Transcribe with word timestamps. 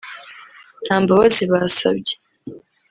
nta 0.85 0.95
mbabazi 1.03 1.43
basabye 1.51 2.13